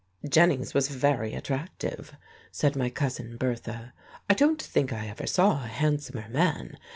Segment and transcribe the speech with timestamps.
[0.27, 2.15] "Jennings was very attractive,"
[2.51, 3.93] said my Cousin Bertha.
[4.27, 6.75] "I don't think I ever saw a handsomer man.